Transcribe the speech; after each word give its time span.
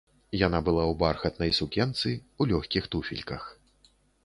Яна 0.41 0.61
была 0.69 0.83
ў 0.91 0.97
бархатнай 1.03 1.51
сукенцы, 1.59 2.15
у 2.41 2.49
лёгкіх 2.55 2.83
туфельках. 2.95 3.43